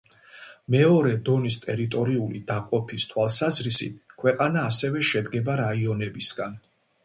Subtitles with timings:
[0.75, 6.61] მეორე დონის ტერიტორიული დაყოფის თავალსაზრისით, ქვეყანა ასევე შედგება რაიონებისგან.